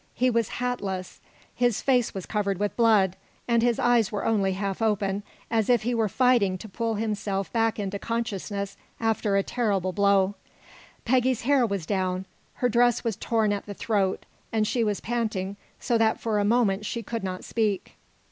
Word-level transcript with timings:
He 0.15 0.31
was 0.31 0.53
hatless; 0.57 1.21
his 1.53 1.83
face 1.83 2.11
was 2.11 2.25
covered 2.25 2.57
with 2.57 2.75
blood, 2.75 3.15
and 3.47 3.61
his 3.61 3.77
eyes 3.77 4.11
were 4.11 4.25
only 4.25 4.53
half 4.53 4.81
open, 4.81 5.21
as 5.51 5.69
if 5.69 5.83
he 5.83 5.93
were 5.93 6.09
fighting 6.09 6.57
to 6.57 6.67
pull 6.67 6.95
himself 6.95 7.53
back 7.53 7.77
into 7.77 7.99
consciousness 7.99 8.77
after 8.99 9.37
a 9.37 9.43
terrible 9.43 9.93
blow. 9.93 10.33
Peggy's 11.05 11.43
hair 11.43 11.67
was 11.67 11.85
down, 11.85 12.25
her 12.55 12.67
dress 12.67 13.03
was 13.03 13.15
torn 13.15 13.53
at 13.53 13.67
the 13.67 13.75
throat, 13.75 14.25
and 14.51 14.65
she 14.67 14.83
was 14.83 15.01
panting 15.01 15.55
so 15.79 15.99
that 15.99 16.19
for 16.19 16.39
a 16.39 16.43
moment 16.43 16.83
she 16.83 17.03
could 17.03 17.23
not 17.23 17.43
speak. 17.43 17.95